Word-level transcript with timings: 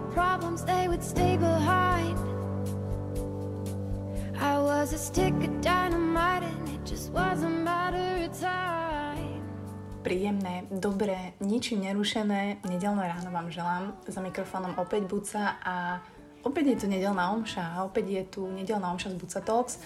my 0.00 0.14
problems, 0.14 0.64
they 0.64 0.88
would 0.88 1.02
stay 1.02 1.36
behind. 1.36 2.16
I 4.40 4.58
was 4.58 4.92
a 4.92 4.98
stick 4.98 5.34
of 5.34 5.60
dynamite 5.60 6.42
and 6.42 6.68
it 6.68 6.84
just 6.84 7.12
was 7.12 7.42
a 7.42 7.48
matter 7.48 8.24
of 8.24 8.32
time. 8.40 9.44
Príjemné, 10.00 10.64
dobré, 10.72 11.36
ničím 11.44 11.84
nerušené 11.84 12.64
nedelné 12.64 13.04
ráno 13.04 13.28
vám 13.28 13.52
želám. 13.52 14.00
Za 14.08 14.24
mikrofónom 14.24 14.80
opäť 14.80 15.04
Buca 15.04 15.60
a 15.60 16.00
opäť 16.40 16.72
je 16.72 16.76
tu 16.80 16.86
nedelná 16.88 17.36
omša 17.36 17.76
a 17.76 17.84
opäť 17.84 18.06
je 18.08 18.22
tu 18.24 18.48
nedelná 18.48 18.88
omša 18.96 19.12
z 19.12 19.16
Buca 19.20 19.40
Talks. 19.44 19.76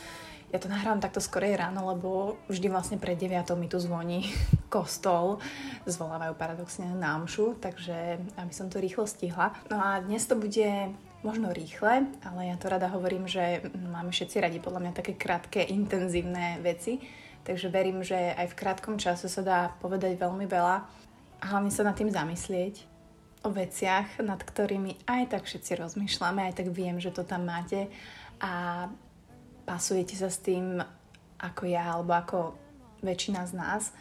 Ja 0.55 0.63
to 0.63 0.71
nahrávam 0.71 1.03
takto 1.03 1.19
skorej 1.19 1.59
ráno, 1.59 1.83
lebo 1.91 2.39
vždy 2.47 2.71
vlastne 2.71 2.95
pred 2.95 3.19
9 3.19 3.43
mi 3.59 3.67
tu 3.67 3.83
zvoní 3.83 4.31
kostol. 4.75 5.43
Zvolávajú 5.83 6.39
paradoxne 6.39 6.95
na 6.95 7.19
omšu, 7.19 7.59
takže 7.59 8.23
aby 8.39 8.53
som 8.55 8.71
to 8.71 8.79
rýchlo 8.79 9.03
stihla. 9.03 9.51
No 9.67 9.83
a 9.83 9.99
dnes 9.99 10.23
to 10.31 10.39
bude 10.39 10.95
možno 11.27 11.51
rýchle, 11.51 12.07
ale 12.23 12.55
ja 12.55 12.55
to 12.55 12.71
rada 12.71 12.87
hovorím, 12.87 13.27
že 13.27 13.67
máme 13.75 14.15
všetci 14.15 14.37
radi 14.39 14.63
podľa 14.63 14.87
mňa 14.87 14.93
také 14.95 15.19
krátke, 15.19 15.59
intenzívne 15.59 16.63
veci. 16.63 17.03
Takže 17.43 17.67
verím, 17.67 18.07
že 18.07 18.15
aj 18.15 18.55
v 18.55 18.59
krátkom 18.63 18.95
čase 18.95 19.27
sa 19.27 19.43
dá 19.43 19.75
povedať 19.83 20.15
veľmi 20.15 20.47
veľa 20.47 20.77
a 21.43 21.45
hlavne 21.51 21.75
sa 21.75 21.83
nad 21.83 21.99
tým 21.99 22.15
zamyslieť 22.15 22.87
o 23.43 23.51
veciach, 23.51 24.23
nad 24.23 24.39
ktorými 24.39 25.03
aj 25.03 25.35
tak 25.35 25.51
všetci 25.51 25.83
rozmýšľame, 25.83 26.47
aj 26.47 26.63
tak 26.63 26.71
viem, 26.71 27.03
že 27.03 27.11
to 27.11 27.27
tam 27.27 27.51
máte 27.51 27.91
a 28.39 28.87
pasujete 29.65 30.15
sa 30.15 30.29
s 30.29 30.41
tým 30.41 30.81
ako 31.41 31.63
ja 31.69 31.97
alebo 31.97 32.15
ako 32.17 32.39
väčšina 33.05 33.45
z 33.45 33.53
nás. 33.57 33.93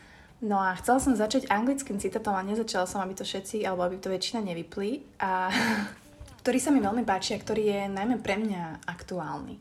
No 0.44 0.60
a 0.60 0.76
chcela 0.76 1.00
som 1.00 1.16
začať 1.16 1.48
anglickým 1.48 2.00
citátom 2.00 2.36
a 2.36 2.44
nezačala 2.44 2.84
som, 2.84 3.00
aby 3.00 3.16
to 3.16 3.24
všetci, 3.24 3.64
alebo 3.64 3.88
aby 3.88 3.96
to 3.96 4.12
väčšina 4.12 4.44
nevypli, 4.44 5.04
a, 5.24 5.48
ktorý 6.44 6.60
sa 6.60 6.72
mi 6.72 6.84
veľmi 6.84 7.08
páči 7.08 7.36
a 7.36 7.40
ktorý 7.40 7.64
je 7.64 7.82
najmä 7.88 8.20
pre 8.20 8.36
mňa 8.36 8.84
aktuálny. 8.84 9.56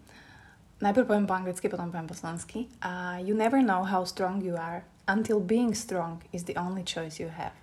Najprv 0.82 1.06
poviem 1.06 1.26
po 1.30 1.38
anglicky, 1.38 1.70
potom 1.70 1.94
poviem 1.94 2.10
po 2.10 2.18
slovensky. 2.18 2.66
Uh, 2.82 3.22
you 3.22 3.38
never 3.38 3.62
know 3.62 3.86
how 3.86 4.02
strong 4.02 4.42
you 4.42 4.58
are 4.58 4.82
until 5.06 5.38
being 5.38 5.70
strong 5.78 6.18
is 6.34 6.42
the 6.50 6.58
only 6.58 6.82
choice 6.82 7.22
you 7.22 7.30
have. 7.30 7.54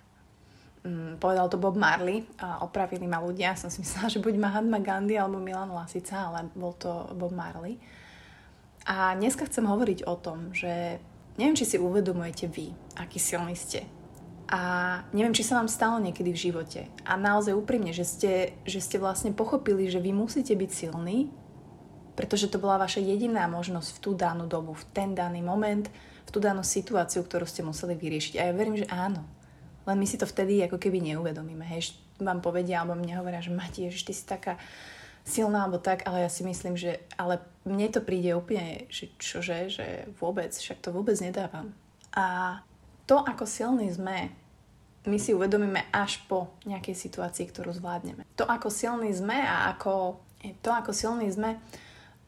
Mm, 0.80 1.20
povedal 1.20 1.52
to 1.52 1.60
Bob 1.60 1.76
Marley 1.76 2.24
a 2.40 2.64
opravili 2.64 3.04
ma 3.04 3.20
ľudia. 3.20 3.52
Som 3.60 3.68
si 3.68 3.84
myslela, 3.84 4.08
že 4.08 4.24
buď 4.24 4.40
Mahatma 4.40 4.80
Gandhi 4.80 5.20
alebo 5.20 5.36
Milan 5.36 5.68
Lasica, 5.68 6.32
ale 6.32 6.48
bol 6.56 6.72
to 6.80 7.12
Bob 7.12 7.36
Marley. 7.36 7.76
A 8.88 9.12
dneska 9.16 9.44
chcem 9.44 9.64
hovoriť 9.68 10.08
o 10.08 10.14
tom, 10.16 10.56
že 10.56 11.00
neviem, 11.36 11.56
či 11.56 11.68
si 11.68 11.76
uvedomujete 11.76 12.48
vy, 12.48 12.72
aký 12.96 13.20
silný 13.20 13.56
ste. 13.56 13.84
A 14.50 14.60
neviem, 15.14 15.30
či 15.30 15.46
sa 15.46 15.62
vám 15.62 15.70
stalo 15.70 16.02
niekedy 16.02 16.34
v 16.34 16.42
živote. 16.50 16.80
A 17.06 17.14
naozaj 17.14 17.54
úprimne, 17.54 17.94
že 17.94 18.02
ste, 18.02 18.32
že 18.66 18.82
ste 18.82 18.98
vlastne 18.98 19.30
pochopili, 19.30 19.86
že 19.86 20.02
vy 20.02 20.10
musíte 20.10 20.56
byť 20.58 20.70
silní, 20.74 21.30
pretože 22.18 22.50
to 22.50 22.58
bola 22.58 22.82
vaša 22.82 22.98
jediná 22.98 23.46
možnosť 23.46 23.96
v 23.96 24.02
tú 24.02 24.10
danú 24.18 24.50
dobu, 24.50 24.74
v 24.74 24.84
ten 24.90 25.14
daný 25.14 25.38
moment, 25.38 25.86
v 26.26 26.30
tú 26.34 26.42
danú 26.42 26.66
situáciu, 26.66 27.22
ktorú 27.22 27.46
ste 27.46 27.62
museli 27.62 27.94
vyriešiť. 27.94 28.42
A 28.42 28.50
ja 28.50 28.52
verím, 28.52 28.74
že 28.74 28.90
áno. 28.90 29.22
Len 29.86 29.96
my 29.96 30.04
si 30.04 30.18
to 30.18 30.26
vtedy 30.28 30.60
ako 30.66 30.82
keby 30.82 30.98
neuvedomíme. 31.14 31.62
Hej, 31.64 31.94
vám 32.20 32.42
povedia, 32.42 32.82
alebo 32.82 32.98
mne 32.98 33.22
hovoria, 33.22 33.40
že 33.40 33.54
Mati, 33.54 33.88
že 33.88 34.04
ty 34.04 34.12
si 34.12 34.26
taká 34.26 34.60
silná 35.30 35.64
alebo 35.64 35.78
tak, 35.78 36.02
ale 36.04 36.26
ja 36.26 36.30
si 36.30 36.42
myslím, 36.42 36.74
že 36.74 36.98
ale 37.14 37.38
mne 37.62 37.86
to 37.94 38.02
príde 38.02 38.34
úplne, 38.34 38.90
že 38.90 39.14
čože, 39.16 39.70
že 39.70 39.86
vôbec, 40.18 40.50
však 40.50 40.82
to 40.82 40.90
vôbec 40.90 41.14
nedávam. 41.22 41.70
A 42.10 42.58
to, 43.06 43.22
ako 43.22 43.46
silní 43.46 43.86
sme, 43.94 44.34
my 45.06 45.16
si 45.16 45.32
uvedomíme 45.32 45.88
až 45.94 46.20
po 46.28 46.52
nejakej 46.68 46.92
situácii, 46.92 47.48
ktorú 47.48 47.72
zvládneme. 47.72 48.26
To, 48.36 48.44
ako 48.44 48.68
silní 48.68 49.14
sme 49.14 49.38
a 49.38 49.72
ako, 49.72 50.20
to, 50.60 50.70
ako 50.74 50.92
silní 50.92 51.30
sme, 51.32 51.56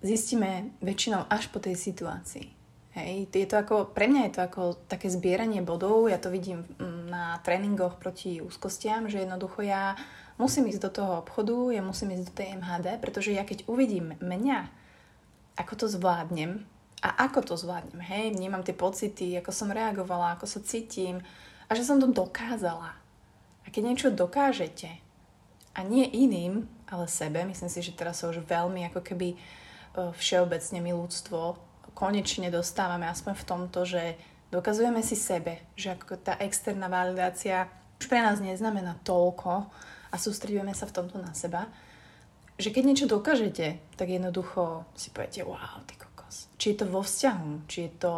zistíme 0.00 0.72
väčšinou 0.80 1.28
až 1.28 1.52
po 1.52 1.60
tej 1.60 1.76
situácii. 1.76 2.62
Hej, 2.92 3.32
je 3.32 3.48
to 3.48 3.56
ako, 3.56 3.88
pre 3.88 4.04
mňa 4.04 4.28
je 4.28 4.32
to 4.36 4.40
ako 4.44 4.62
také 4.84 5.08
zbieranie 5.08 5.64
bodov, 5.64 6.12
ja 6.12 6.20
to 6.20 6.28
vidím 6.28 6.68
mm, 6.76 7.08
na 7.08 7.40
tréningoch 7.40 7.96
proti 7.96 8.44
úzkostiam, 8.44 9.08
že 9.08 9.24
jednoducho 9.24 9.64
ja 9.64 9.96
musím 10.36 10.68
ísť 10.68 10.82
do 10.88 10.90
toho 10.90 11.12
obchodu, 11.24 11.72
ja 11.72 11.82
musím 11.84 12.16
ísť 12.16 12.24
do 12.28 12.36
tej 12.36 12.48
MHD, 12.60 12.86
pretože 13.00 13.32
ja 13.32 13.44
keď 13.44 13.68
uvidím 13.68 14.16
mňa, 14.20 14.68
ako 15.56 15.84
to 15.84 15.86
zvládnem 15.88 16.64
a 17.02 17.28
ako 17.28 17.52
to 17.52 17.54
zvládnem, 17.58 18.00
hej, 18.00 18.32
vnímam 18.32 18.64
tie 18.64 18.76
pocity, 18.76 19.36
ako 19.36 19.50
som 19.50 19.74
reagovala, 19.74 20.38
ako 20.38 20.46
sa 20.48 20.60
cítim 20.64 21.20
a 21.66 21.70
že 21.74 21.84
som 21.84 21.98
to 21.98 22.08
dokázala. 22.08 22.96
A 23.62 23.66
keď 23.68 23.82
niečo 23.92 24.08
dokážete 24.14 24.88
a 25.72 25.80
nie 25.82 26.04
iným, 26.08 26.68
ale 26.92 27.08
sebe, 27.08 27.40
myslím 27.48 27.72
si, 27.72 27.80
že 27.80 27.96
teraz 27.96 28.20
sa 28.20 28.28
už 28.28 28.44
veľmi 28.44 28.92
ako 28.92 29.00
keby 29.00 29.28
e, 29.32 29.36
všeobecne 30.12 30.84
my 30.84 30.92
ľudstvo 30.92 31.56
konečne 31.96 32.48
dostávame 32.52 33.08
aspoň 33.08 33.32
v 33.36 33.46
tomto, 33.48 33.80
že 33.84 34.02
dokazujeme 34.52 35.00
si 35.00 35.16
sebe, 35.16 35.64
že 35.76 35.96
ako 35.96 36.20
tá 36.20 36.36
externá 36.40 36.88
validácia 36.88 37.68
už 38.00 38.10
pre 38.10 38.20
nás 38.20 38.42
neznamená 38.42 38.98
toľko, 39.06 39.70
a 40.12 40.16
sústredujeme 40.20 40.76
sa 40.76 40.84
v 40.84 40.94
tomto 41.00 41.16
na 41.16 41.32
seba, 41.32 41.72
že 42.60 42.68
keď 42.68 42.82
niečo 42.84 43.06
dokážete, 43.08 43.80
tak 43.96 44.12
jednoducho 44.12 44.84
si 44.92 45.08
poviete, 45.08 45.42
wow, 45.42 45.80
ty 45.88 45.96
kokos. 45.96 46.52
Či 46.60 46.76
je 46.76 46.76
to 46.84 46.86
vo 46.86 47.00
vzťahu, 47.00 47.50
či 47.64 47.88
je 47.88 47.92
to 47.96 48.14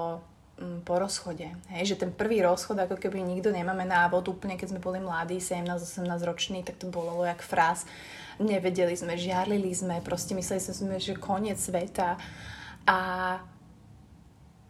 mm, 0.58 0.82
po 0.82 0.98
rozchode. 0.98 1.46
Hej, 1.70 1.94
že 1.94 2.00
ten 2.02 2.10
prvý 2.10 2.42
rozchod, 2.42 2.74
ako 2.76 2.98
keby 2.98 3.22
nikto 3.22 3.54
nemáme 3.54 3.86
návod, 3.86 4.26
úplne 4.26 4.58
keď 4.58 4.74
sme 4.74 4.82
boli 4.82 4.98
mladí, 4.98 5.38
17-18 5.38 6.02
roční, 6.26 6.60
tak 6.66 6.82
to 6.82 6.90
bolo 6.90 7.22
jak 7.22 7.40
fráz. 7.40 7.86
Nevedeli 8.42 8.98
sme, 8.98 9.14
žiarlili 9.14 9.70
sme, 9.70 10.02
proste 10.02 10.34
mysleli 10.34 10.60
sme, 10.60 10.98
že 10.98 11.14
koniec 11.14 11.56
sveta. 11.56 12.18
A... 12.90 12.98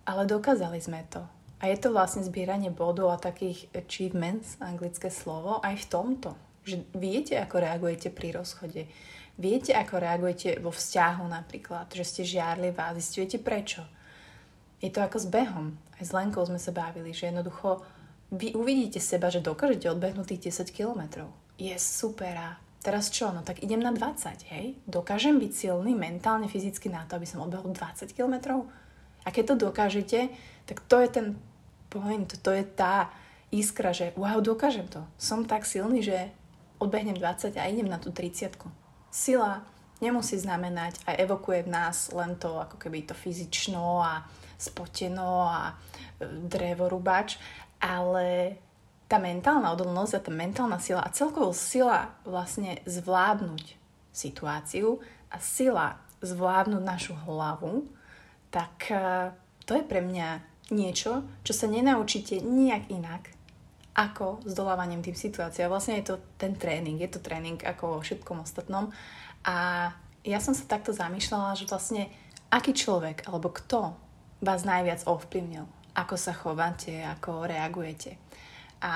Ale 0.05 0.23
dokázali 0.29 0.77
sme 0.85 1.01
to. 1.09 1.25
A 1.65 1.73
je 1.73 1.81
to 1.81 1.89
vlastne 1.89 2.21
zbieranie 2.21 2.69
bodov 2.69 3.09
a 3.09 3.17
takých 3.17 3.73
achievements, 3.73 4.61
anglické 4.61 5.09
slovo, 5.09 5.65
aj 5.65 5.81
v 5.81 5.89
tomto 5.89 6.44
že 6.65 6.83
viete, 6.97 7.37
ako 7.37 7.61
reagujete 7.61 8.09
pri 8.09 8.41
rozchode. 8.41 8.89
Viete, 9.37 9.77
ako 9.77 10.01
reagujete 10.01 10.59
vo 10.63 10.73
vzťahu 10.73 11.25
napríklad, 11.29 11.93
že 11.93 12.05
ste 12.07 12.23
žiarlivá 12.25 12.95
zistujete 12.97 13.37
prečo. 13.43 13.85
Je 14.81 14.89
to 14.89 15.05
ako 15.05 15.17
s 15.21 15.27
behom. 15.29 15.77
Aj 15.97 16.05
s 16.05 16.11
Lenkou 16.11 16.45
sme 16.45 16.59
sa 16.59 16.73
bavili, 16.73 17.13
že 17.13 17.29
jednoducho 17.29 17.85
vy 18.35 18.57
uvidíte 18.57 18.99
seba, 18.99 19.31
že 19.31 19.45
dokážete 19.45 19.91
odbehnúť 19.93 20.35
tých 20.35 20.65
10 20.65 20.75
kilometrov. 20.75 21.31
Je 21.61 21.75
super 21.79 22.35
a 22.35 22.49
teraz 22.83 23.13
čo? 23.13 23.31
No 23.31 23.47
tak 23.47 23.63
idem 23.63 23.79
na 23.79 23.95
20, 23.95 24.51
hej? 24.51 24.75
Dokážem 24.89 25.39
byť 25.39 25.53
silný 25.55 25.95
mentálne, 25.95 26.51
fyzicky 26.51 26.91
na 26.91 27.07
to, 27.07 27.17
aby 27.17 27.27
som 27.29 27.45
odbehol 27.45 27.71
20 27.71 28.11
kilometrov? 28.11 28.67
A 29.25 29.33
keď 29.33 29.55
to 29.55 29.71
dokážete, 29.71 30.29
tak 30.69 30.85
to 30.85 31.01
je 31.01 31.09
ten 31.09 31.27
point, 31.89 32.29
to 32.29 32.51
je 32.51 32.65
tá 32.67 33.09
iskra, 33.55 33.95
že 33.95 34.13
wow, 34.19 34.43
dokážem 34.43 34.91
to. 34.91 35.01
Som 35.17 35.47
tak 35.47 35.65
silný, 35.65 36.03
že 36.03 36.29
odbehnem 36.85 37.17
20 37.17 37.57
a 37.57 37.65
idem 37.67 37.89
na 37.89 37.97
tú 37.97 38.13
30 38.13 38.55
Sila 39.09 39.65
nemusí 40.03 40.37
znamenať 40.37 41.01
a 41.09 41.17
evokuje 41.17 41.65
v 41.65 41.73
nás 41.73 42.13
len 42.13 42.37
to 42.37 42.61
ako 42.61 42.77
keby 42.77 43.09
to 43.09 43.15
fyzično 43.17 44.03
a 44.05 44.27
spoteno 44.59 45.49
a 45.49 45.73
e, 45.73 45.75
drevorubač, 46.29 47.41
ale 47.81 48.59
tá 49.09 49.21
mentálna 49.21 49.71
odolnosť 49.73 50.13
a 50.19 50.25
tá 50.25 50.33
mentálna 50.33 50.79
sila 50.81 51.05
a 51.05 51.13
celkovo 51.13 51.53
sila 51.53 52.17
vlastne 52.25 52.81
zvládnuť 52.89 53.77
situáciu 54.11 54.99
a 55.29 55.37
sila 55.39 56.01
zvládnuť 56.25 56.83
našu 56.83 57.15
hlavu, 57.29 57.85
tak 58.49 58.89
e, 58.91 59.31
to 59.69 59.77
je 59.79 59.85
pre 59.85 60.01
mňa 60.01 60.55
niečo, 60.73 61.23
čo 61.45 61.53
sa 61.53 61.69
nenaučíte 61.69 62.41
nijak 62.41 62.89
inak, 62.89 63.34
ako 63.95 64.43
zdolávaním 64.43 65.01
tým 65.07 65.15
situáciám. 65.15 65.71
Vlastne 65.71 66.03
je 66.03 66.11
to 66.11 66.15
ten 66.35 66.59
tréning, 66.59 66.99
je 66.99 67.11
to 67.15 67.23
tréning 67.23 67.63
ako 67.63 67.97
vo 67.97 67.99
všetkom 68.03 68.43
ostatnom. 68.43 68.91
A 69.47 69.89
ja 70.27 70.39
som 70.43 70.51
sa 70.51 70.67
takto 70.67 70.91
zamýšľala, 70.91 71.55
že 71.55 71.71
vlastne 71.71 72.11
aký 72.51 72.75
človek 72.75 73.31
alebo 73.31 73.55
kto 73.55 73.95
vás 74.43 74.67
najviac 74.67 75.07
ovplyvnil, 75.07 75.65
ako 75.95 76.15
sa 76.19 76.35
chováte, 76.35 77.07
ako 77.07 77.47
reagujete. 77.47 78.19
A 78.83 78.93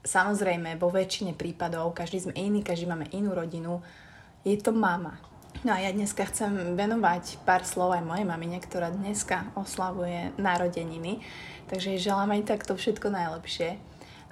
samozrejme, 0.00 0.80
vo 0.80 0.88
väčšine 0.88 1.36
prípadov, 1.36 1.92
každý 1.92 2.24
sme 2.24 2.34
iný, 2.34 2.64
každý 2.64 2.88
máme 2.88 3.12
inú 3.12 3.36
rodinu, 3.36 3.84
je 4.44 4.56
to 4.60 4.72
mama. 4.72 5.20
No 5.62 5.70
a 5.72 5.78
ja 5.78 5.94
dneska 5.94 6.26
chcem 6.26 6.74
venovať 6.74 7.46
pár 7.46 7.62
slov 7.62 7.94
aj 7.94 8.04
mojej 8.04 8.26
mamine, 8.26 8.58
ktorá 8.58 8.90
dneska 8.90 9.54
oslavuje 9.54 10.34
narodeniny. 10.34 11.22
Takže 11.70 12.02
želám 12.02 12.34
aj 12.34 12.50
takto 12.50 12.74
všetko 12.74 13.08
najlepšie. 13.14 13.78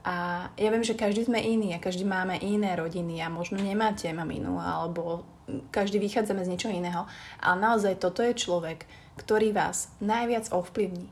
A 0.03 0.49
ja 0.59 0.69
viem, 0.75 0.83
že 0.83 0.99
každý 0.99 1.31
sme 1.31 1.39
iný 1.39 1.79
a 1.79 1.83
každý 1.83 2.03
máme 2.03 2.35
iné 2.43 2.75
rodiny 2.75 3.23
a 3.23 3.31
možno 3.31 3.63
nemáte 3.63 4.11
maminu 4.11 4.59
alebo 4.59 5.23
každý 5.71 6.03
vychádzame 6.03 6.43
z 6.43 6.51
niečoho 6.51 6.75
iného. 6.75 7.07
Ale 7.39 7.57
naozaj 7.63 8.03
toto 8.03 8.19
je 8.27 8.35
človek, 8.35 8.83
ktorý 9.15 9.55
vás 9.55 9.95
najviac 10.03 10.51
ovplyvní. 10.51 11.07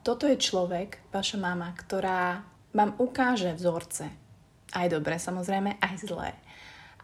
Toto 0.00 0.24
je 0.24 0.40
človek, 0.40 1.04
vaša 1.12 1.36
mama, 1.36 1.68
ktorá 1.76 2.40
vám 2.72 2.96
ukáže 2.96 3.52
vzorce. 3.52 4.08
Aj 4.72 4.86
dobré 4.88 5.20
samozrejme, 5.20 5.80
aj 5.80 5.94
zlé 6.04 6.32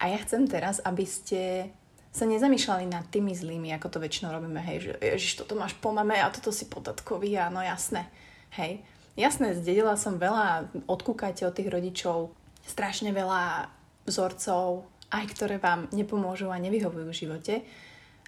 A 0.00 0.12
ja 0.12 0.18
chcem 0.20 0.48
teraz, 0.48 0.80
aby 0.84 1.04
ste 1.04 1.72
sa 2.14 2.30
nezamýšľali 2.30 2.86
nad 2.86 3.02
tými 3.10 3.34
zlými, 3.34 3.74
ako 3.74 3.90
to 3.90 3.98
väčšinou 3.98 4.30
robíme, 4.30 4.62
hej, 4.62 4.86
že 4.86 4.92
ježiš, 5.02 5.42
toto 5.42 5.58
máš 5.58 5.74
po 5.74 5.90
mame 5.90 6.14
a 6.14 6.30
toto 6.30 6.54
si 6.54 6.70
po 6.70 6.78
tatkovi 6.78 7.34
a 7.34 7.50
no 7.50 7.58
jasné, 7.58 8.06
hej. 8.54 8.86
Jasné, 9.18 9.58
zdedila 9.58 9.98
som 9.98 10.18
veľa, 10.18 10.70
odkúkajte 10.86 11.42
od 11.46 11.54
tých 11.54 11.70
rodičov, 11.70 12.30
strašne 12.66 13.10
veľa 13.10 13.66
vzorcov, 14.06 14.86
aj 15.10 15.24
ktoré 15.34 15.58
vám 15.58 15.90
nepomôžu 15.90 16.50
a 16.50 16.58
nevyhovujú 16.58 17.06
v 17.10 17.18
živote. 17.18 17.54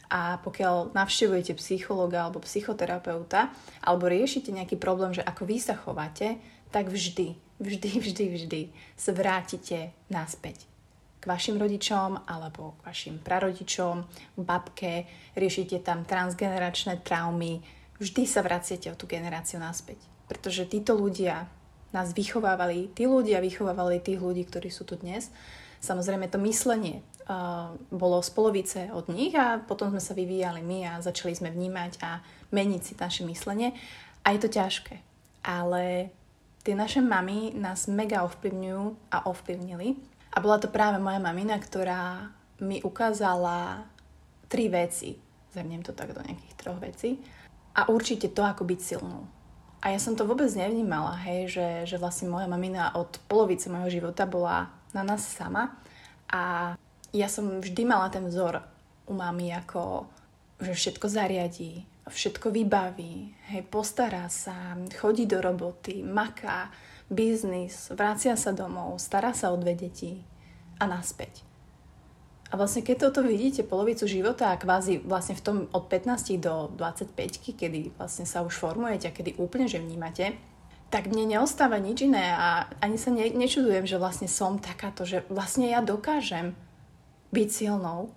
A 0.07 0.39
pokiaľ 0.39 0.95
navštevujete 0.95 1.59
psychologa 1.59 2.23
alebo 2.23 2.39
psychoterapeuta, 2.39 3.51
alebo 3.83 4.07
riešite 4.07 4.55
nejaký 4.55 4.79
problém, 4.79 5.11
že 5.11 5.27
ako 5.27 5.43
vy 5.43 5.59
sa 5.59 5.75
chováte, 5.75 6.39
tak 6.71 6.87
vždy, 6.87 7.35
vždy, 7.59 7.91
vždy, 7.99 8.25
vždy 8.39 8.61
sa 8.95 9.11
vrátite 9.11 9.91
naspäť 10.07 10.76
vašim 11.27 11.59
rodičom 11.59 12.23
alebo 12.25 12.79
k 12.81 12.87
vašim 12.87 13.17
prarodičom, 13.21 14.07
babke, 14.41 15.05
riešite 15.35 15.83
tam 15.83 16.07
transgeneračné 16.07 17.03
traumy, 17.03 17.61
vždy 17.99 18.23
sa 18.25 18.41
vraciate 18.41 18.89
o 18.91 18.99
tú 18.99 19.11
generáciu 19.11 19.59
naspäť. 19.59 19.99
Pretože 20.31 20.67
títo 20.67 20.95
ľudia 20.95 21.47
nás 21.95 22.15
vychovávali, 22.15 22.93
tí 22.95 23.07
ľudia 23.07 23.39
vychovávali 23.43 24.03
tých 24.03 24.21
ľudí, 24.21 24.47
ktorí 24.47 24.69
sú 24.71 24.85
tu 24.85 24.99
dnes. 24.99 25.31
Samozrejme 25.81 26.27
to 26.27 26.41
myslenie 26.43 27.05
uh, 27.29 27.73
bolo 27.95 28.19
z 28.25 28.31
polovice 28.33 28.81
od 28.91 29.07
nich 29.13 29.33
a 29.39 29.63
potom 29.63 29.93
sme 29.93 30.03
sa 30.03 30.17
vyvíjali 30.17 30.65
my 30.65 30.79
a 30.89 30.93
začali 31.05 31.37
sme 31.37 31.53
vnímať 31.53 31.93
a 32.03 32.21
meniť 32.51 32.83
si 32.83 32.93
naše 32.99 33.23
myslenie. 33.29 33.77
A 34.27 34.35
je 34.35 34.41
to 34.43 34.51
ťažké. 34.51 34.99
Ale 35.47 36.11
tie 36.67 36.75
naše 36.75 36.99
mamy 36.99 37.55
nás 37.55 37.87
mega 37.87 38.27
ovplyvňujú 38.27 39.15
a 39.15 39.31
ovplyvnili 39.31 40.16
a 40.37 40.39
bola 40.45 40.61
to 40.61 40.69
práve 40.69 41.01
moja 41.01 41.17
mamina, 41.17 41.57
ktorá 41.57 42.29
mi 42.61 42.85
ukázala 42.85 43.89
tri 44.53 44.69
veci. 44.69 45.17
Zhrniem 45.57 45.81
to 45.81 45.97
tak 45.97 46.13
do 46.13 46.21
nejakých 46.21 46.55
troch 46.61 46.77
vecí. 46.77 47.17
A 47.73 47.89
určite 47.89 48.29
to, 48.29 48.45
ako 48.45 48.69
byť 48.69 48.81
silnou. 48.85 49.25
A 49.81 49.97
ja 49.97 50.01
som 50.01 50.13
to 50.13 50.29
vôbec 50.29 50.53
nevnímala, 50.53 51.17
hej, 51.25 51.57
že, 51.57 51.69
že 51.89 51.97
vlastne 51.97 52.29
moja 52.29 52.45
mamina 52.45 52.93
od 52.97 53.17
polovice 53.29 53.73
môjho 53.73 54.01
života 54.01 54.29
bola 54.29 54.69
na 54.93 55.01
nás 55.01 55.25
sama. 55.25 55.73
A 56.29 56.75
ja 57.17 57.29
som 57.33 57.65
vždy 57.65 57.89
mala 57.89 58.13
ten 58.13 58.29
vzor 58.29 58.61
u 59.09 59.17
mami, 59.17 59.57
ako 59.57 60.05
že 60.61 60.73
všetko 60.73 61.07
zariadí, 61.09 61.85
všetko 62.09 62.49
vybaví, 62.49 63.37
hej, 63.53 63.63
postará 63.69 64.25
sa, 64.33 64.77
chodí 64.97 65.29
do 65.29 65.41
roboty, 65.41 66.01
maká, 66.01 66.73
biznis, 67.07 67.91
vracia 67.95 68.35
sa 68.35 68.51
domov, 68.51 68.99
stará 68.99 69.31
sa 69.31 69.55
o 69.55 69.57
dve 69.57 69.79
deti 69.79 70.23
a 70.81 70.91
naspäť. 70.91 71.47
A 72.47 72.55
vlastne 72.55 72.87
keď 72.87 73.11
toto 73.11 73.27
vidíte 73.27 73.67
polovicu 73.67 74.07
života 74.07 74.55
a 74.55 74.61
kvázi 74.61 75.03
vlastne 75.03 75.35
v 75.35 75.43
tom 75.43 75.57
od 75.75 75.91
15 75.91 76.39
do 76.39 76.71
25, 76.79 77.59
kedy 77.59 77.91
vlastne 77.99 78.23
sa 78.23 78.47
už 78.47 78.55
formujete 78.55 79.11
a 79.11 79.17
kedy 79.17 79.35
úplne 79.43 79.67
že 79.67 79.83
vnímate, 79.83 80.39
tak 80.87 81.11
mne 81.11 81.35
neostáva 81.35 81.83
nič 81.83 82.07
iné 82.07 82.31
a 82.31 82.71
ani 82.79 82.95
sa 82.95 83.11
ne, 83.11 83.27
nečudujem, 83.35 83.91
že 83.91 83.99
vlastne 83.99 84.31
som 84.31 84.63
takáto, 84.63 85.03
že 85.03 85.27
vlastne 85.27 85.67
ja 85.67 85.83
dokážem 85.83 86.55
byť 87.35 87.49
silnou 87.51 88.15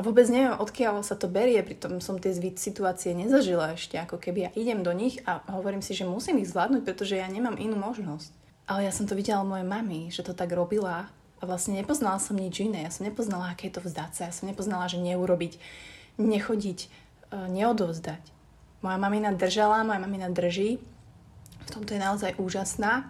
a 0.00 0.04
vôbec 0.04 0.24
neviem, 0.32 0.56
odkiaľ 0.56 1.04
sa 1.04 1.12
to 1.12 1.28
berie, 1.28 1.60
pritom 1.60 2.00
som 2.00 2.16
tie 2.16 2.32
situácie 2.56 3.12
nezažila 3.12 3.76
ešte, 3.76 4.00
ako 4.00 4.16
keby 4.16 4.48
ja 4.48 4.50
idem 4.56 4.80
do 4.80 4.96
nich 4.96 5.20
a 5.28 5.44
hovorím 5.52 5.84
si, 5.84 5.92
že 5.92 6.08
musím 6.08 6.40
ich 6.40 6.48
zvládnuť, 6.48 6.88
pretože 6.88 7.20
ja 7.20 7.28
nemám 7.28 7.60
inú 7.60 7.76
možnosť. 7.76 8.32
Ale 8.64 8.88
ja 8.88 8.96
som 8.96 9.04
to 9.04 9.12
videla 9.12 9.44
mojej 9.44 9.68
mami, 9.68 10.08
že 10.08 10.24
to 10.24 10.32
tak 10.32 10.56
robila 10.56 11.12
a 11.36 11.42
vlastne 11.44 11.76
nepoznala 11.76 12.16
som 12.16 12.32
nič 12.32 12.64
iné. 12.64 12.88
Ja 12.88 12.88
som 12.88 13.04
nepoznala, 13.04 13.52
aké 13.52 13.68
je 13.68 13.76
to 13.76 13.84
vzdať 13.84 14.10
sa. 14.16 14.22
Ja 14.24 14.32
som 14.32 14.48
nepoznala, 14.48 14.88
že 14.88 14.96
neurobiť, 15.04 15.60
nechodiť, 16.16 16.80
e, 16.80 16.88
neodovzdať. 17.60 18.24
Moja 18.80 18.96
mamina 18.96 19.36
držala, 19.36 19.84
moja 19.84 20.00
mamina 20.00 20.32
drží. 20.32 20.80
V 21.60 21.70
tomto 21.76 21.92
je 21.92 22.00
naozaj 22.00 22.40
úžasná. 22.40 23.04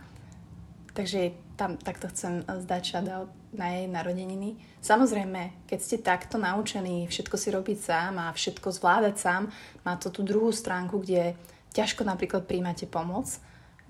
Takže 0.98 1.38
tam 1.54 1.78
takto 1.78 2.10
chcem 2.10 2.42
zdať 2.42 2.82
shoutout 2.82 3.39
na 3.50 3.66
jej 3.74 3.86
narodeniny. 3.90 4.54
Samozrejme, 4.78 5.66
keď 5.66 5.78
ste 5.82 5.96
takto 5.98 6.38
naučení 6.38 7.10
všetko 7.10 7.36
si 7.36 7.48
robiť 7.50 7.78
sám 7.82 8.12
a 8.22 8.26
všetko 8.30 8.70
zvládať 8.70 9.14
sám, 9.18 9.42
má 9.82 9.98
to 9.98 10.14
tú 10.14 10.22
druhú 10.22 10.54
stránku, 10.54 11.02
kde 11.02 11.34
ťažko 11.74 12.06
napríklad 12.06 12.46
príjmate 12.46 12.86
pomoc, 12.86 13.26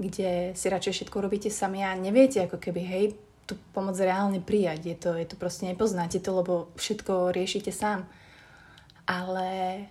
kde 0.01 0.57
si 0.57 0.67
radšej 0.73 0.93
všetko 0.97 1.17
robíte 1.21 1.53
sami 1.53 1.85
a 1.85 1.93
neviete 1.93 2.41
ako 2.49 2.57
keby, 2.57 2.81
hej, 2.81 3.05
tú 3.45 3.61
pomoc 3.77 3.99
reálne 4.01 4.41
prijať. 4.41 4.81
Je 4.87 4.97
to, 4.97 5.11
je 5.19 5.27
to 5.29 5.37
proste 5.37 5.69
nepoznáte 5.69 6.23
to, 6.23 6.31
lebo 6.33 6.73
všetko 6.81 7.35
riešite 7.35 7.75
sám. 7.75 8.09
Ale 9.05 9.85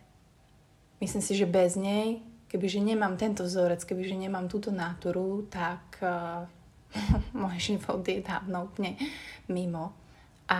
myslím 1.04 1.21
si, 1.21 1.36
že 1.38 1.45
bez 1.45 1.77
nej, 1.77 2.24
kebyže 2.50 2.81
nemám 2.81 3.19
tento 3.19 3.45
vzorec, 3.45 3.86
kebyže 3.86 4.18
nemám 4.18 4.50
túto 4.50 4.74
náturu, 4.74 5.45
tak 5.51 5.83
uh, 6.01 6.48
môj 7.38 7.57
život 7.57 8.01
je 8.06 8.21
dávno 8.21 8.69
úplne 8.69 8.97
mimo. 9.50 9.94
A 10.50 10.59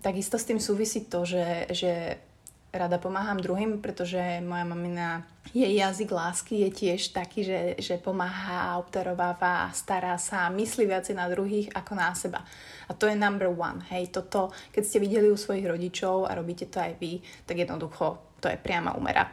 takisto 0.00 0.38
s 0.38 0.46
tým 0.46 0.62
súvisí 0.62 1.06
to, 1.10 1.26
že, 1.26 1.66
že 1.74 2.22
rada 2.70 3.02
pomáham 3.02 3.42
druhým, 3.42 3.82
pretože 3.82 4.18
moja 4.46 4.62
mamina, 4.62 5.26
jej 5.50 5.74
jazyk 5.74 6.10
lásky 6.14 6.62
je 6.66 6.70
tiež 6.70 7.10
taký, 7.10 7.42
že, 7.42 7.60
že 7.82 7.98
pomáha, 7.98 8.78
obdarováva, 8.78 9.74
stará 9.74 10.14
sa, 10.22 10.46
myslí 10.54 10.86
viacej 10.86 11.18
na 11.18 11.26
druhých 11.26 11.74
ako 11.74 11.92
na 11.98 12.14
seba. 12.14 12.46
A 12.86 12.94
to 12.94 13.10
je 13.10 13.18
number 13.18 13.50
one. 13.50 13.82
Hej, 13.90 14.14
toto, 14.14 14.54
keď 14.70 14.82
ste 14.86 15.02
videli 15.02 15.26
u 15.30 15.38
svojich 15.38 15.66
rodičov 15.66 16.30
a 16.30 16.38
robíte 16.38 16.70
to 16.70 16.78
aj 16.78 16.94
vy, 17.02 17.18
tak 17.42 17.58
jednoducho 17.58 18.38
to 18.38 18.46
je 18.46 18.56
priama 18.56 18.94
umera. 18.94 19.26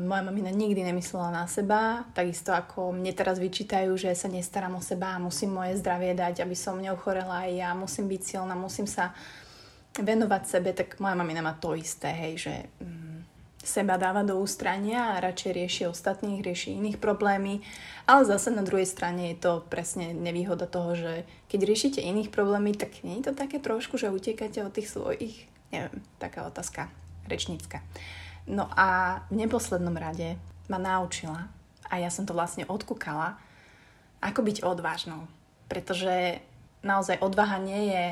Moja 0.00 0.22
mamina 0.24 0.48
nikdy 0.48 0.80
nemyslela 0.88 1.28
na 1.28 1.44
seba, 1.44 2.08
takisto 2.16 2.56
ako 2.56 2.96
mne 2.96 3.12
teraz 3.12 3.36
vyčítajú, 3.36 3.92
že 4.00 4.16
sa 4.16 4.24
nestaram 4.24 4.72
o 4.72 4.80
seba 4.80 5.12
a 5.12 5.20
musím 5.20 5.52
moje 5.52 5.76
zdravie 5.76 6.16
dať, 6.16 6.40
aby 6.40 6.56
som 6.56 6.80
neochorela. 6.80 7.44
Aj 7.44 7.52
ja, 7.52 7.76
musím 7.76 8.08
byť 8.08 8.22
silná, 8.24 8.56
musím 8.56 8.88
sa 8.88 9.12
venovať 10.00 10.42
sebe, 10.48 10.72
tak 10.72 10.96
moja 10.96 11.12
mamina 11.12 11.44
má 11.44 11.52
to 11.60 11.76
isté, 11.76 12.08
hej, 12.08 12.48
že 12.48 12.54
mm, 12.80 13.20
seba 13.60 14.00
dáva 14.00 14.24
do 14.24 14.40
ústrania 14.40 15.12
a 15.12 15.20
radšej 15.20 15.52
rieši 15.52 15.82
ostatných, 15.92 16.40
rieši 16.40 16.80
iných 16.80 16.96
problémy, 16.96 17.60
ale 18.08 18.22
zase 18.24 18.48
na 18.54 18.64
druhej 18.64 18.88
strane 18.88 19.34
je 19.34 19.44
to 19.44 19.52
presne 19.68 20.16
nevýhoda 20.16 20.64
toho, 20.64 20.96
že 20.96 21.12
keď 21.52 21.60
riešite 21.68 22.00
iných 22.00 22.32
problémy, 22.32 22.72
tak 22.72 23.04
nie 23.04 23.20
je 23.20 23.28
to 23.28 23.32
také 23.36 23.60
trošku, 23.60 24.00
že 24.00 24.08
utekáte 24.12 24.62
od 24.64 24.72
tých 24.72 24.88
svojich, 24.88 25.50
neviem, 25.68 26.00
taká 26.16 26.48
otázka 26.48 26.88
rečnícka. 27.28 27.82
No 28.46 28.70
a 28.78 29.20
v 29.26 29.42
neposlednom 29.42 29.94
rade 29.98 30.38
ma 30.70 30.78
naučila, 30.78 31.50
a 31.86 31.98
ja 31.98 32.10
som 32.10 32.26
to 32.26 32.34
vlastne 32.34 32.66
odkúkala, 32.66 33.38
ako 34.22 34.42
byť 34.42 34.62
odvážnou. 34.62 35.26
Pretože 35.66 36.42
naozaj 36.86 37.18
odvaha 37.22 37.58
nie 37.58 37.90
je, 37.90 38.04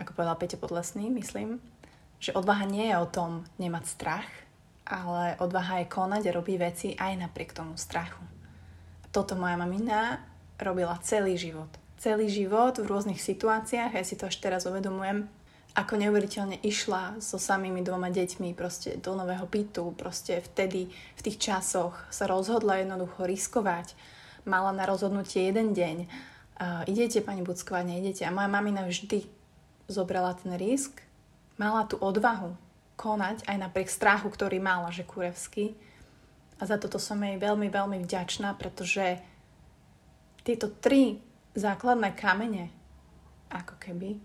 ako 0.00 0.16
povedal 0.16 0.36
Peťo 0.40 0.58
Podlesný, 0.60 1.12
myslím, 1.12 1.60
že 2.20 2.36
odvaha 2.36 2.64
nie 2.68 2.88
je 2.88 2.96
o 3.00 3.08
tom 3.08 3.44
nemať 3.60 3.84
strach, 3.88 4.28
ale 4.88 5.36
odvaha 5.40 5.84
je 5.84 5.92
konať 5.92 6.22
a 6.28 6.36
robiť 6.36 6.56
veci 6.60 6.88
aj 6.96 7.20
napriek 7.20 7.52
tomu 7.56 7.76
strachu. 7.76 8.20
Toto 9.12 9.36
moja 9.36 9.56
mamina 9.60 10.20
robila 10.56 10.96
celý 11.04 11.36
život. 11.36 11.68
Celý 12.00 12.32
život 12.32 12.80
v 12.80 12.88
rôznych 12.88 13.20
situáciách, 13.20 13.92
ja 13.92 14.04
si 14.04 14.16
to 14.16 14.28
až 14.28 14.40
teraz 14.40 14.64
uvedomujem, 14.64 15.28
ako 15.74 15.94
neuveriteľne 16.02 16.58
išla 16.66 17.22
so 17.22 17.38
samými 17.38 17.86
dvoma 17.86 18.10
deťmi 18.10 18.52
proste 18.58 18.98
do 18.98 19.14
nového 19.14 19.46
bytu, 19.46 19.94
proste 19.94 20.42
vtedy, 20.42 20.90
v 20.90 21.20
tých 21.22 21.38
časoch 21.38 21.94
sa 22.10 22.26
rozhodla 22.26 22.82
jednoducho 22.82 23.22
riskovať. 23.22 23.94
Mala 24.42 24.74
na 24.74 24.82
rozhodnutie 24.88 25.46
jeden 25.46 25.70
deň. 25.70 25.96
Uh, 26.60 26.82
idete, 26.90 27.22
pani 27.22 27.46
Bucková, 27.46 27.86
neidete. 27.86 28.26
A 28.26 28.34
moja 28.34 28.50
mamina 28.50 28.82
vždy 28.84 29.24
zobrala 29.86 30.34
ten 30.34 30.58
risk, 30.58 31.00
mala 31.54 31.86
tú 31.86 31.96
odvahu 32.02 32.56
konať 32.98 33.48
aj 33.48 33.56
napriek 33.56 33.88
strachu, 33.88 34.28
ktorý 34.28 34.60
mala, 34.60 34.92
že 34.92 35.06
kurevsky. 35.06 35.72
A 36.60 36.68
za 36.68 36.76
toto 36.76 37.00
som 37.00 37.16
jej 37.16 37.40
veľmi, 37.40 37.72
veľmi 37.72 38.04
vďačná, 38.04 38.52
pretože 38.60 39.22
tieto 40.44 40.68
tri 40.68 41.16
základné 41.56 42.12
kamene, 42.12 42.68
ako 43.48 43.80
keby, 43.80 44.20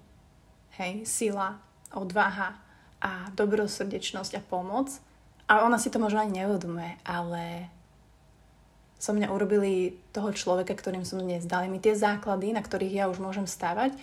hej, 0.77 1.07
sila, 1.07 1.59
odvaha 1.95 2.59
a 2.99 3.29
dobrosrdečnosť 3.33 4.39
a 4.39 4.41
pomoc. 4.41 4.91
A 5.45 5.61
ona 5.61 5.77
si 5.77 5.93
to 5.93 6.01
možno 6.01 6.25
ani 6.25 6.41
neuvedomuje, 6.41 6.97
ale 7.05 7.69
so 8.97 9.13
mňa 9.13 9.29
urobili 9.29 9.93
toho 10.09 10.33
človeka, 10.33 10.73
ktorým 10.73 11.05
som 11.05 11.21
dnes. 11.21 11.45
Dali 11.45 11.69
mi 11.69 11.77
tie 11.77 11.93
základy, 11.93 12.55
na 12.55 12.65
ktorých 12.65 12.97
ja 12.97 13.05
už 13.05 13.21
môžem 13.21 13.45
stávať 13.45 13.93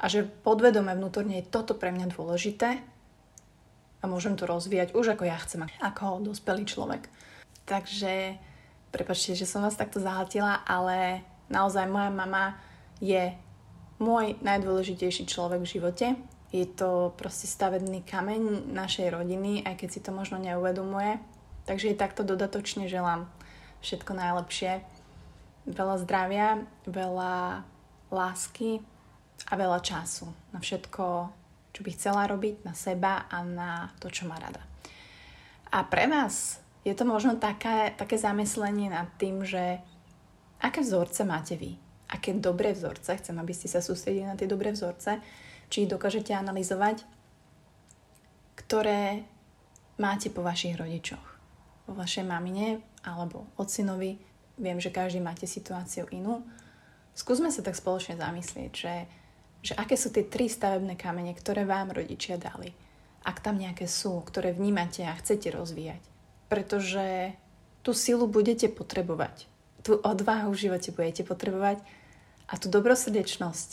a 0.00 0.08
že 0.10 0.26
podvedome 0.26 0.90
vnútorne 0.96 1.38
je 1.38 1.46
toto 1.46 1.76
pre 1.76 1.94
mňa 1.94 2.10
dôležité 2.10 2.82
a 4.00 4.04
môžem 4.08 4.34
to 4.34 4.48
rozvíjať 4.48 4.96
už 4.96 5.14
ako 5.14 5.24
ja 5.28 5.38
chcem, 5.44 5.68
ako 5.78 6.24
dospelý 6.24 6.64
človek. 6.66 7.06
Takže, 7.68 8.34
prepačte, 8.90 9.38
že 9.38 9.46
som 9.46 9.62
vás 9.62 9.78
takto 9.78 10.02
zahltila, 10.02 10.66
ale 10.66 11.22
naozaj 11.52 11.86
moja 11.86 12.10
mama 12.10 12.58
je 12.98 13.30
môj 14.00 14.40
najdôležitejší 14.40 15.28
človek 15.28 15.60
v 15.62 15.72
živote 15.76 16.06
Je 16.50 16.66
to 16.66 17.14
proste 17.14 17.46
stavebný 17.46 18.02
kameň 18.02 18.74
našej 18.74 19.14
rodiny, 19.14 19.62
aj 19.62 19.78
keď 19.78 19.88
si 19.88 20.00
to 20.02 20.10
možno 20.10 20.42
neuvedomuje. 20.42 21.22
Takže 21.62 21.94
jej 21.94 21.98
takto 21.98 22.26
dodatočne 22.26 22.90
želám 22.90 23.30
všetko 23.86 24.10
najlepšie. 24.18 24.82
Veľa 25.70 25.96
zdravia, 26.02 26.66
veľa 26.90 27.62
lásky 28.10 28.82
a 29.46 29.54
veľa 29.54 29.78
času 29.78 30.26
na 30.50 30.58
všetko, 30.58 31.04
čo 31.70 31.80
by 31.86 31.90
chcela 31.94 32.26
robiť, 32.26 32.66
na 32.66 32.74
seba 32.74 33.30
a 33.30 33.46
na 33.46 33.94
to, 34.02 34.10
čo 34.10 34.26
má 34.26 34.34
rada. 34.34 34.66
A 35.70 35.86
pre 35.86 36.10
vás 36.10 36.58
je 36.82 36.90
to 36.98 37.06
možno 37.06 37.38
také, 37.38 37.94
také 37.94 38.18
zamyslenie 38.18 38.90
nad 38.90 39.06
tým, 39.22 39.46
že 39.46 39.78
aké 40.58 40.82
vzorce 40.82 41.22
máte 41.22 41.54
vy, 41.54 41.78
aké 42.10 42.34
dobré 42.34 42.74
vzorce, 42.74 43.14
chcem, 43.16 43.36
aby 43.38 43.54
ste 43.54 43.70
sa 43.70 43.78
sústredili 43.78 44.26
na 44.26 44.34
tie 44.34 44.50
dobré 44.50 44.74
vzorce, 44.74 45.22
či 45.70 45.86
ich 45.86 45.90
dokážete 45.90 46.34
analyzovať, 46.34 47.06
ktoré 48.58 49.22
máte 50.02 50.28
po 50.28 50.42
vašich 50.42 50.74
rodičoch. 50.74 51.26
Po 51.86 51.94
vašej 51.94 52.26
mamine 52.26 52.82
alebo 53.06 53.46
ocinovi. 53.54 54.18
Viem, 54.60 54.82
že 54.82 54.92
každý 54.92 55.22
máte 55.22 55.46
situáciu 55.46 56.10
inú. 56.10 56.44
Skúsme 57.14 57.48
sa 57.48 57.64
tak 57.64 57.78
spoločne 57.78 58.18
zamyslieť, 58.18 58.70
že, 58.74 58.94
že 59.64 59.72
aké 59.78 59.94
sú 59.96 60.12
tie 60.12 60.26
tri 60.26 60.50
stavebné 60.50 60.98
kamene, 60.98 61.32
ktoré 61.32 61.64
vám 61.64 61.94
rodičia 61.94 62.36
dali. 62.36 62.74
Ak 63.24 63.40
tam 63.40 63.56
nejaké 63.56 63.88
sú, 63.88 64.20
ktoré 64.24 64.52
vnímate 64.52 65.04
a 65.06 65.16
chcete 65.16 65.52
rozvíjať. 65.52 66.02
Pretože 66.48 67.36
tú 67.80 67.96
silu 67.96 68.28
budete 68.28 68.68
potrebovať. 68.68 69.48
Tú 69.80 69.96
odvahu 70.00 70.52
v 70.52 70.60
živote 70.68 70.92
budete 70.92 71.24
potrebovať 71.24 71.80
a 72.50 72.58
tú 72.58 72.66
dobrosrdečnosť 72.66 73.70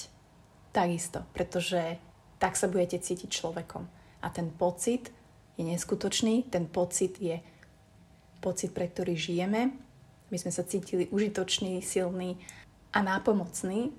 takisto, 0.70 1.26
pretože 1.34 1.98
tak 2.38 2.54
sa 2.54 2.70
budete 2.70 3.02
cítiť 3.02 3.30
človekom. 3.34 3.90
A 4.22 4.28
ten 4.30 4.54
pocit 4.54 5.10
je 5.58 5.66
neskutočný, 5.66 6.46
ten 6.54 6.70
pocit 6.70 7.18
je 7.18 7.42
pocit, 8.38 8.70
pre 8.70 8.86
ktorý 8.86 9.18
žijeme. 9.18 9.74
My 10.30 10.38
sme 10.38 10.54
sa 10.54 10.62
cítili 10.62 11.10
užitoční, 11.10 11.82
silní 11.82 12.38
a 12.94 13.02
nápomocní 13.02 13.90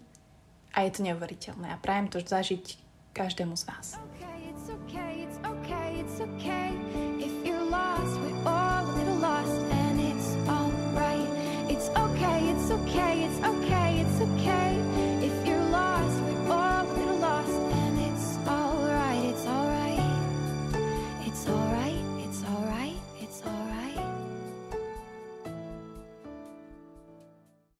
a 0.70 0.86
je 0.86 0.90
to 0.94 1.00
neuveriteľné. 1.02 1.74
A 1.74 1.80
prajem 1.82 2.06
to 2.06 2.22
zažiť 2.22 2.78
každému 3.10 3.58
z 3.58 3.64
vás. 3.66 3.98
Okay, 4.14 4.38
it's 4.46 4.66
okay, 4.70 5.12
it's 5.26 5.38
okay, 5.42 5.88
it's 5.98 6.18
okay. 6.22 6.68